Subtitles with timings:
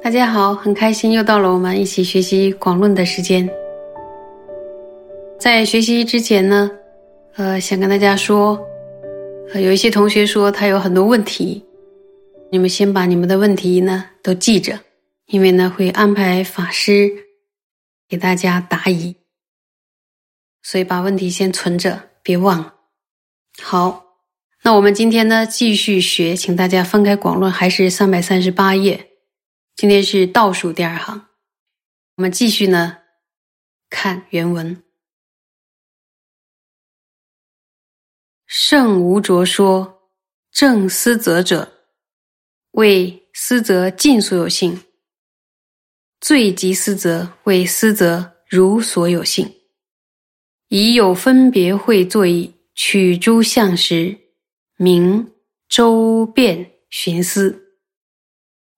[0.00, 3.46] 大家好，很开心又到了我们一起学习广论的时间。
[5.38, 6.70] 在学习之前呢，
[7.36, 8.58] 呃，想跟大家说，
[9.52, 11.62] 呃，有一些同学说他有很多问题，
[12.50, 14.78] 你们先把你们的问题呢都记着，
[15.28, 17.26] 因为呢会安排法师
[18.08, 19.14] 给大家答疑，
[20.62, 22.74] 所以把问题先存着，别忘了。
[23.62, 24.16] 好，
[24.62, 29.10] 那我们今天呢继续学，请大家翻开广论，还是三百三十八页。
[29.76, 31.28] 今天是倒数第二行，
[32.16, 32.96] 我们继续呢
[33.90, 34.82] 看原文。
[38.46, 40.10] 圣无着说：
[40.50, 41.84] 正思则者，
[42.70, 44.87] 为思则尽所有性；
[46.20, 49.54] 最极思则为思则如所有性。
[50.68, 54.18] 以有分别会作意，取诸相时，
[54.76, 55.32] 名
[55.68, 57.64] 周遍寻思。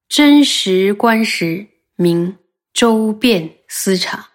[0.09, 2.39] 真实观时，名
[2.73, 4.29] 周遍思察。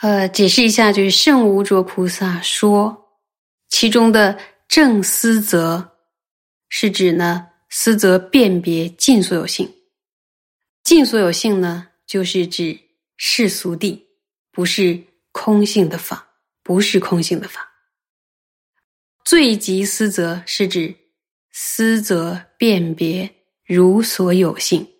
[0.00, 3.18] 呃，解释一下，就是圣无着菩萨说，
[3.68, 5.96] 其中的正思则，
[6.68, 9.73] 是指呢思则辨别尽所有性。
[10.84, 12.78] 尽所有性呢，就是指
[13.16, 14.04] 世俗谛，
[14.52, 17.72] 不是空性的法，不是空性的法。
[19.24, 21.00] 最极思则，是指。
[21.56, 23.32] 思则辨别
[23.64, 24.92] 如所有性，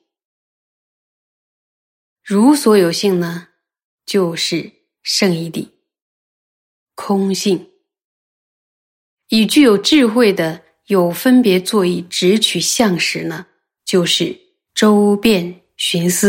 [2.23, 3.48] 如所有性呢，
[4.07, 4.71] 就是
[5.03, 5.73] 圣义地，
[6.95, 7.73] 空性。
[9.31, 13.48] 以具有智慧的有分别作意直取相时呢，
[13.85, 14.39] 就是
[14.73, 16.27] 周遍寻思。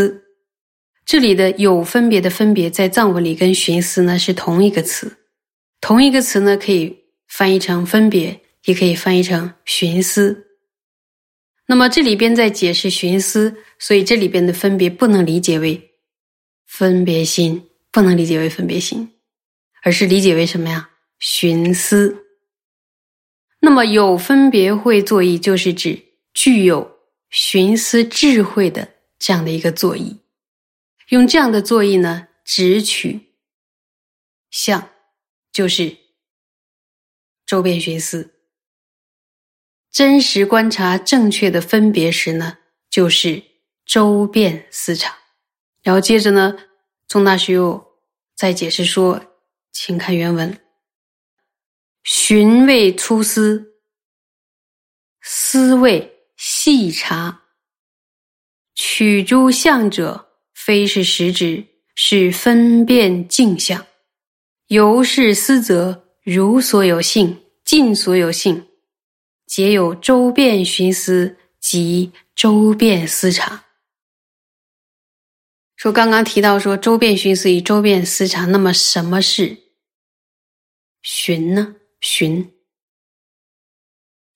[1.06, 5.16] 这里的有分别的分别，在藏文里跟寻思呢是同一个词，
[5.79, 6.81] 同一个词呢可以
[7.28, 8.41] 翻译成分别。
[8.66, 10.47] 也可以翻译成寻思。
[11.68, 15.91] 那么这里边在解释寻思，所以这里边的分别不能理解为
[16.66, 19.08] 分别心，不能理解为分别心，
[19.84, 20.90] 而是理解为什么呀？
[21.19, 22.25] 寻思。
[23.62, 26.02] 那么有分别会作意，就是指
[26.34, 26.91] 具有
[27.29, 28.94] 寻思智慧的
[29.25, 30.19] 这样的一个作意。
[31.08, 33.34] 用这样的作意呢，直取
[34.52, 34.88] 相，
[35.52, 35.97] 就是
[37.44, 38.35] 周边寻思。
[39.90, 43.44] 真实观察正确的分别时呢，就是
[43.84, 45.18] 周遍思察。
[45.81, 46.56] 然后接着呢，
[47.08, 47.84] 宗大师又
[48.35, 49.40] 再解释说，
[49.72, 50.59] 请看原文：
[52.03, 53.74] 寻味粗思，
[55.19, 57.44] 思味细察，
[58.97, 63.85] 取诸相者，非是实质，是分辨镜相。
[64.67, 68.69] 由是思则如所有性，尽所有性。
[69.47, 73.66] 皆有周遍寻思及周遍思察。
[75.75, 79.57] 说刚刚提到说周遍寻思与周遍思察，那么什么是
[81.01, 81.75] 寻呢？
[82.00, 82.50] 寻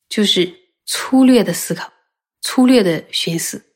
[0.10, 0.54] 就是
[0.86, 1.94] 粗略的思考，
[2.42, 3.69] 粗略的寻思，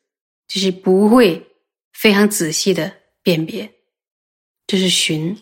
[0.54, 1.50] 就是不会
[1.94, 3.74] 非常仔细的辨别，
[4.68, 5.36] 这是寻。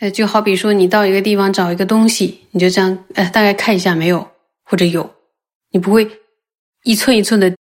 [0.00, 4.28] 呃，就好比说，你到一个地方找一个东西，你就这样，呃，大概看一下没有，
[4.64, 5.14] 或者有，
[5.70, 6.20] 你不会
[6.82, 7.56] 一寸一寸的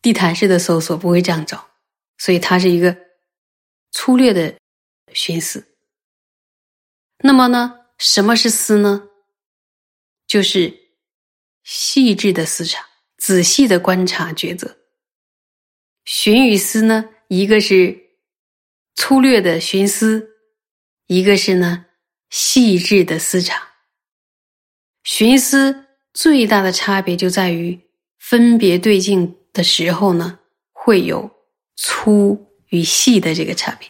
[0.00, 1.68] 地毯式的搜索，不会这样找，
[2.18, 2.96] 所以它是一个
[3.90, 4.56] 粗略的
[5.12, 5.66] 寻思。
[7.24, 9.08] 那么呢，什么是思呢？
[10.28, 10.78] 就是
[11.64, 14.78] 细致的思察，仔细的观察抉择。
[16.04, 17.98] 寻与思呢，一个是
[18.94, 20.30] 粗略的寻思。
[21.06, 21.84] 一个是呢，
[22.30, 23.74] 细致的思察、
[25.02, 27.78] 寻思，最大的差别就在于
[28.18, 30.38] 分别对镜的时候呢，
[30.72, 31.30] 会有
[31.76, 33.86] 粗与细的这个差别。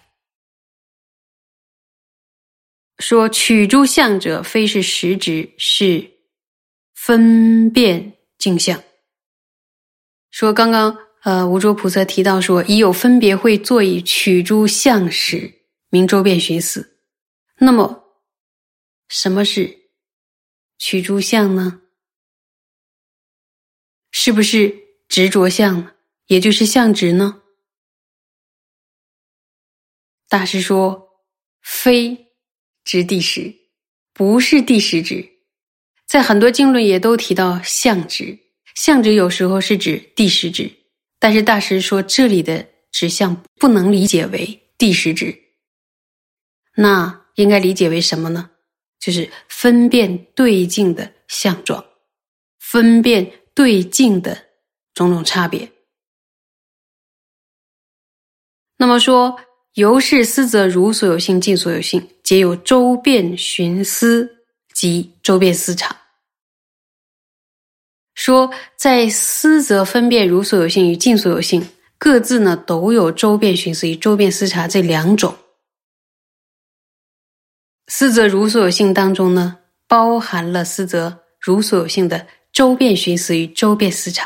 [2.98, 6.18] 说取诸相者，非是实质，是
[6.94, 8.82] 分辨镜像。
[10.34, 16.98] 说刚刚呃，无着菩萨提到说，已有分别会作以取诸相时，明周遍寻思。
[17.58, 18.18] 那么，
[19.06, 19.92] 什么是
[20.76, 21.82] 取诸相呢？
[24.10, 24.76] 是不是
[25.06, 25.94] 执着相，
[26.26, 27.40] 也就是相执呢？
[30.28, 31.10] 大师说，
[31.62, 32.32] 非
[32.82, 33.54] 执第十，
[34.12, 35.30] 不是第十执。
[36.04, 38.36] 在很多经论也都提到相执，
[38.74, 40.70] 相指有时候是指第十指，
[41.18, 45.36] 但是大师说这里的指相不能理解为第十指，
[46.76, 48.50] 那应该理解为什么呢？
[49.00, 51.84] 就是分辨对境的相状，
[52.58, 54.36] 分辨对境的
[54.94, 55.70] 种种差别。
[58.76, 59.38] 那么说，
[59.74, 66.03] 由是思则如所有性、尽所有性，皆有周遍寻思及周遍思察。
[68.24, 71.68] 说在思则分辨如所有性与尽所有性，
[71.98, 75.36] 各自呢都有周遍寻思与周遍思察这两种。
[77.88, 84.24] 思则如所有性当中呢，包含了思则如所有性的周遍寻思与周遍思察；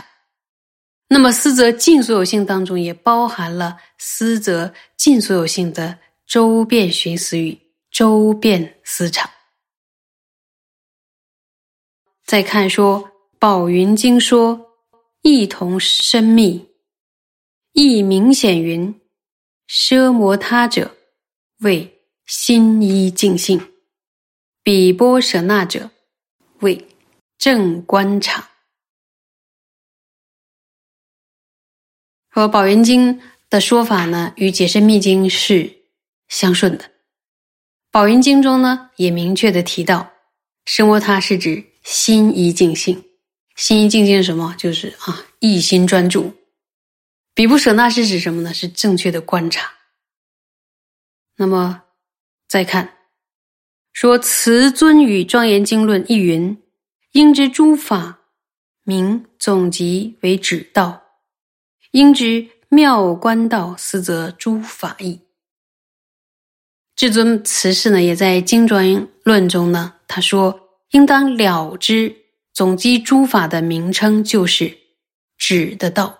[1.08, 7.58] 那么思则尽所有性当中也包含了思则尽所有性的周遍寻思与
[7.90, 9.28] 周遍思察。
[12.24, 13.02] 再看说
[13.38, 14.73] 《宝云经》说，
[15.23, 16.69] 异同深密，
[17.73, 19.00] 亦明显云：
[19.69, 20.96] 奢摩他者，
[21.61, 21.94] 谓。
[22.29, 23.73] 心一净性，
[24.62, 25.90] 比波舍那者，
[26.61, 26.87] 为
[27.38, 28.50] 正观察。
[32.29, 33.19] 和《宝云经》
[33.49, 35.85] 的说法呢，与《解深密经》是
[36.29, 36.85] 相顺的。
[37.90, 40.12] 《宝云经》中呢，也明确的提到，
[40.67, 43.02] 生摩他是指心一净性。
[43.58, 44.55] 心一净性是什么？
[44.56, 46.32] 就是啊，一心专注。
[47.34, 48.55] 比不舍那是指什么呢？
[48.55, 49.70] 是正确的观察。
[51.37, 51.82] 那么。
[52.49, 52.94] 再看，
[53.93, 56.62] 说《慈尊与庄严经论》一云
[57.12, 58.20] ：“应知诸法
[58.84, 61.02] 名总集为指道，
[61.90, 65.20] 应知妙观道，思则诸法义。”
[66.96, 72.16] 至尊慈氏呢，也在《经庄严论》中呢，他说：“应当了知
[72.58, 74.76] 总集诸法的名称就是
[75.37, 76.19] 止的道。”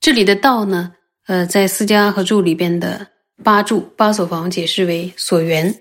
[0.00, 0.96] 这里的道呢，
[1.26, 3.06] 呃，在四家和注里边的。
[3.44, 5.72] 八住八所房解释为所缘，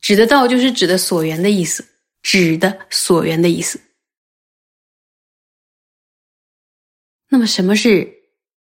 [0.00, 1.84] 指的道就是指的所缘的意思，
[2.22, 3.78] 指的所缘的意思。
[7.28, 8.10] 那么什么是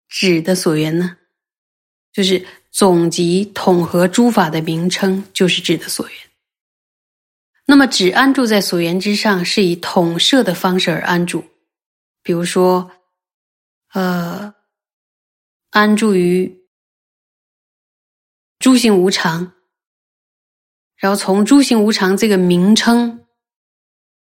[0.08, 1.18] 指的所缘呢？
[2.12, 6.29] 就是总集统合诸法的名称，就是指的所缘。
[7.70, 11.46] 那么只安住在所缘之上，是以统摄的方式而安住，
[12.24, 12.90] 比如说，
[13.94, 14.56] 呃，
[15.70, 16.58] 安住于。
[18.58, 19.54] 诸行无常，
[20.98, 23.26] 然后从诸行无常这个名称，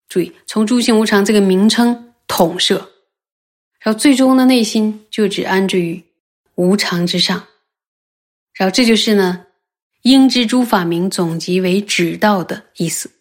[0.08, 2.92] 注意从诸行无常这个名称统摄，
[3.82, 6.02] 然后最终的内心就只安住于
[6.56, 7.48] 无常之上，
[8.54, 9.48] 然后这就是呢
[10.04, 13.12] 应知诸法名总集为指道的意思。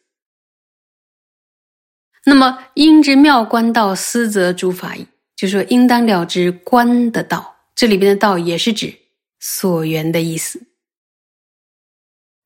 [2.24, 8.96] 那么应知妙观道思则诸法义，就说应当了知观的道，这里边的道也是指
[9.40, 10.64] 所缘的意思。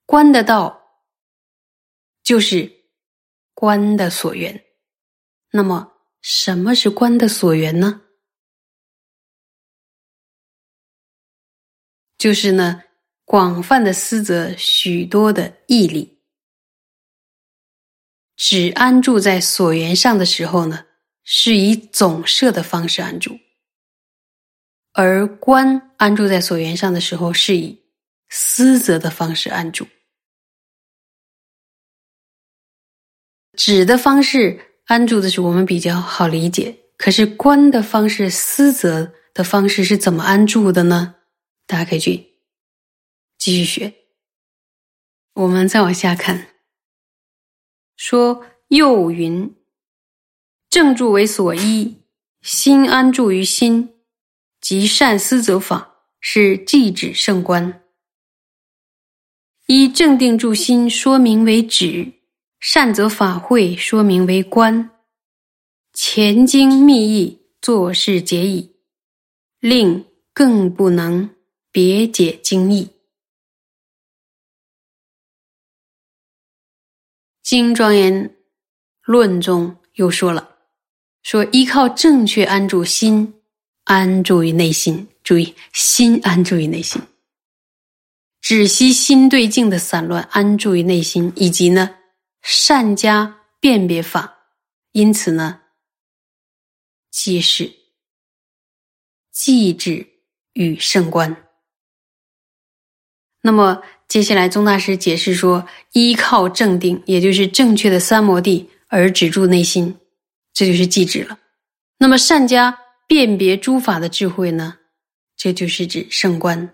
[0.07, 0.81] 观的道，
[2.23, 2.73] 就是
[3.53, 4.65] 观的所缘。
[5.51, 5.93] 那么，
[6.23, 8.03] 什么是观的所缘呢？
[12.17, 12.83] 就是呢，
[13.27, 16.16] 广泛的思则许多的义理。
[18.37, 20.85] 只安住在所缘上的时候呢，
[21.25, 23.33] 是以总摄的方式安住；
[24.93, 27.83] 而观安住在所缘上的时候，是以
[28.29, 29.89] 思则的方式安住。
[33.57, 41.15] 指的方式安住的是我们比较好理解，可是观的方式、思则的方式是怎么安住的呢？
[41.67, 42.23] 大家可以去
[43.39, 43.95] 继续学。
[45.33, 46.49] 我们再往下看，
[47.97, 49.55] 说又云：
[50.69, 51.97] 正住为所依，
[52.43, 53.95] 心安住于心，
[54.61, 57.83] 即善思则法，是即止胜观。
[59.67, 62.13] 依正定住心，说明为止。
[62.59, 64.91] 善则法会说明为观，
[65.93, 68.77] 前经密意做事解矣，
[69.61, 71.31] 令更不能
[71.71, 72.89] 别解经义。
[77.47, 78.37] 经庄严
[79.03, 80.57] 论中又说了，
[81.23, 83.41] 说依靠正确安住心，
[83.85, 87.01] 安住于内心，注意心安住于内心，
[88.41, 91.97] 止息心对境的散乱，安住于内心，以及呢。
[92.43, 94.39] 善加辨别法，
[94.91, 95.61] 因此呢，
[97.13, 97.73] 即是
[99.33, 100.05] 寂止
[100.55, 101.49] 与圣观。
[103.41, 109.97] 那么接下来宗大师解释说，依靠正定，也就是正确的三摩地而止住内心，
[110.55, 111.39] 这就是寂止了。
[111.99, 114.77] 那么善加辨别诸法的智慧呢？
[115.37, 116.71] 这就是指圣观。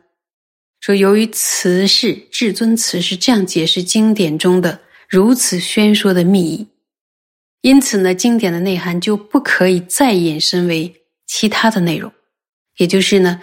[0.81, 6.67] 说由于慈氏至尊慈是这样解释经典中的如此宣说的密意，
[7.61, 10.93] 因此呢，经典的内涵就不可以再引申为
[11.27, 12.13] 其他的内容，
[12.77, 13.43] 也就是呢，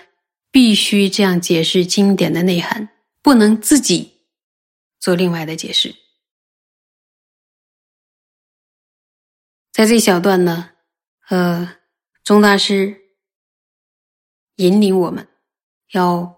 [0.51, 2.89] 必须这样解释经典的内涵，
[3.22, 4.26] 不能自己
[5.00, 5.96] 做另外的解释。
[9.72, 10.72] 在这小段呢，
[11.30, 11.78] 呃，
[12.24, 13.02] 钟大师
[14.56, 15.28] 引领我们
[15.92, 16.38] 要。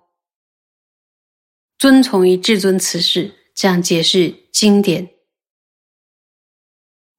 [1.78, 5.16] 遵从于至尊慈氏这样解释经典，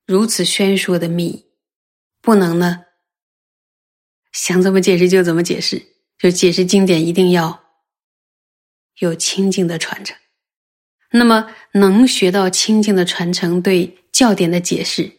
[0.06, 1.46] 如此宣说的密，
[2.20, 2.84] 不能呢
[4.30, 5.84] 想怎么解释就怎么解释，
[6.16, 7.61] 就解释经典一定要
[8.98, 10.16] 有清净的传承。
[11.12, 15.12] 那么能学到清净的传承对教典的解释，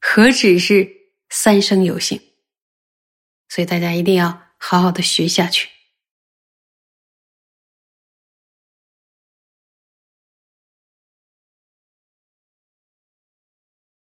[0.00, 0.88] 何止是
[1.28, 2.20] 三生有幸？
[3.48, 5.68] 所以大家一定要好好的学下去。